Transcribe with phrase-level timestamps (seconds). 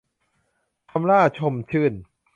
[0.91, 1.93] คำหล้า ชมชื่น